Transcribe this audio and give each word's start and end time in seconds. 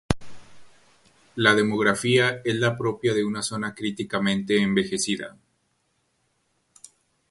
La 1.35 1.53
demografía 1.53 2.41
es 2.43 2.55
la 2.55 2.75
propia 2.75 3.13
de 3.13 3.23
una 3.23 3.43
zona 3.43 3.75
críticamente 3.75 4.59
envejecida. 4.59 5.37